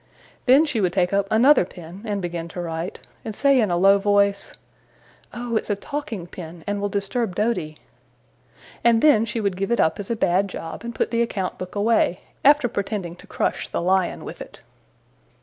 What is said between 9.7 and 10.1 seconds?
it up as